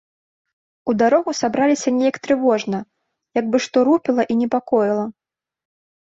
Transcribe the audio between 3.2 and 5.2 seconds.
як бы што рупіла і непакоіла.